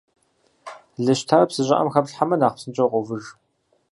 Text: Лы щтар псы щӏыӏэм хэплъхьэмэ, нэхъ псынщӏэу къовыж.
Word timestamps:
Лы 1.03 1.13
щтар 1.19 1.43
псы 1.49 1.61
щӏыӏэм 1.67 1.89
хэплъхьэмэ, 1.93 2.35
нэхъ 2.37 2.55
псынщӏэу 2.55 2.91
къовыж. 2.91 3.23